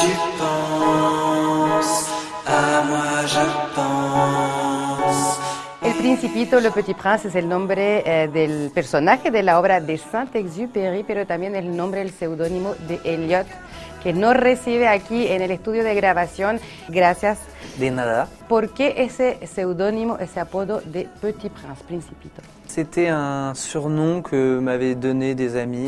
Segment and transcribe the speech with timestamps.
[0.00, 0.50] tu
[5.98, 11.04] Principito, Le Petit Prince, es el nombre eh, del personaje de la obra de Saint-Exupéry,
[11.06, 13.46] pero también el nombre, el seudónimo de Eliot,
[14.02, 16.60] que nos recibe aquí en el estudio de grabación.
[16.88, 17.38] Gracias.
[17.78, 18.28] De nada.
[18.48, 22.42] ¿Por qué ese seudónimo, ese apodo de Petit Prince, Principito?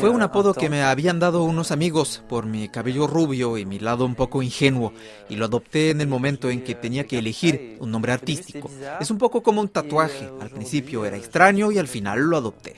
[0.00, 3.66] Fue un euh, apodo que me habían dado unos amigos por mi cabello rubio y
[3.66, 4.92] mi lado un poco ingenuo,
[5.28, 8.70] y lo adopté en el momento en que tenía que elegir un nombre artístico.
[9.00, 10.30] Es un poco como un tatuaje.
[10.40, 12.76] Al principio era extraño y al final lo adopté.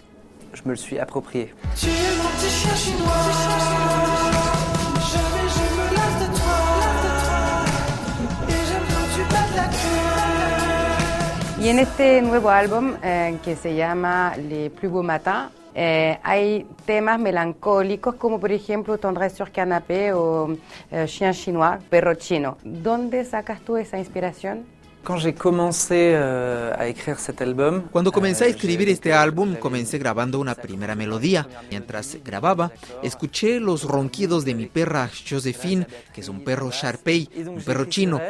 [0.53, 1.55] Je me le suis approprié.
[11.61, 16.67] Y en este nuevo álbum eh, que se llama Les Plus Beaux Matins, eh, hay
[16.87, 20.57] temas melancólicos como por ejemplo Tendresse sur canapé o
[20.91, 22.57] eh, Chien chinois, perro chino.
[22.65, 24.65] ¿Dónde sacas tú esa inspiración?
[25.02, 26.95] Euh,
[27.90, 31.48] Cuando comencé a euh, escribir este álbum, comencé grabando una primera melodía.
[31.70, 32.70] Mientras grababa,
[33.02, 38.21] escuché los ronquidos de mi perra Josephine, que es un perro Sharpei, un perro chino,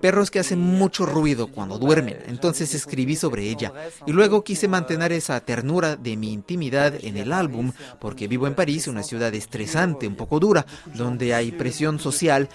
[0.00, 2.18] perros que hacen mucho ruido cuando duermen.
[2.28, 3.72] Entonces escribí sobre ella.
[4.06, 8.54] Y luego quise mantener esa ternura de mi intimidad en el álbum, porque vivo en
[8.54, 10.64] París, una ciudad estresante, un poco dura,
[10.94, 12.48] donde hay presión social.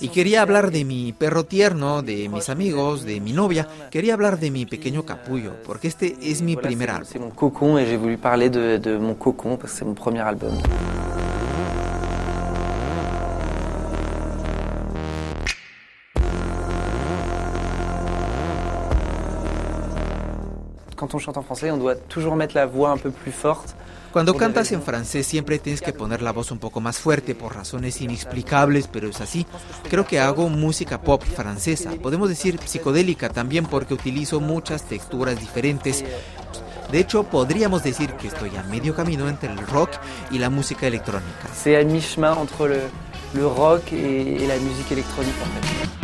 [0.00, 3.66] Y quería hablar de mi perro tierno, de mis amigos, de mi novia.
[3.90, 7.08] Quería hablar de mi pequeño capullo, porque este es mi Voilà, primer c'est- álbum.
[7.12, 9.94] C'est mon cocon et j'ai voulu parler de, de mon cocon parce que c'est mon
[9.94, 10.52] premier album.
[20.96, 23.74] Quand on chante en français, on doit toujours mettre la voix un peu plus forte.
[24.12, 27.54] Cuando cantas en francés siempre tienes que poner la voz un poco más fuerte por
[27.54, 29.46] razones inexplicables, pero es así.
[29.88, 36.04] Creo que hago música pop francesa, podemos decir psicodélica también porque utilizo muchas texturas diferentes.
[36.90, 39.90] De hecho, podríamos decir que estoy a medio camino entre el rock
[40.30, 41.48] y la música electrónica.
[41.54, 42.80] C'est à mi-chemin entre le,
[43.34, 46.01] le rock et, et la musique électronique en fait.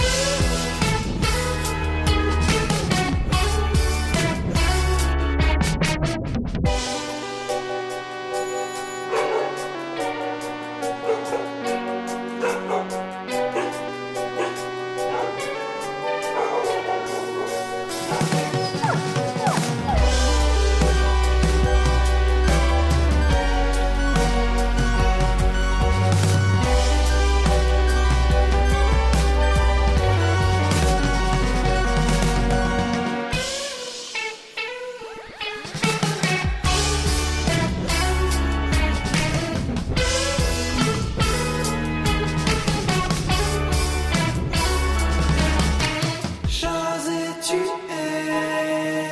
[47.48, 49.08] tu es,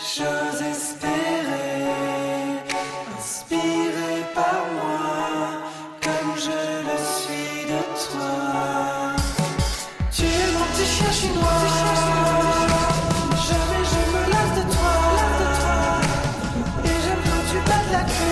[0.00, 1.84] chose espérée,
[3.18, 5.68] inspirée par moi,
[6.00, 8.32] comme je le suis de toi.
[10.10, 11.64] Tu es mon petit chien chinois.
[13.46, 14.94] Jamais je me lasse de toi,
[16.84, 18.27] et j'aime quand tu battes la.